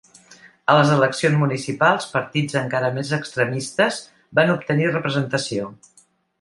A 0.73 0.77
les 0.77 0.93
eleccions 0.95 1.37
municipals, 1.41 2.07
partits 2.15 2.57
encara 2.63 2.91
més 2.97 3.13
extremistes 3.19 4.03
van 4.41 4.57
obtenir 4.59 4.93
representació. 4.93 5.73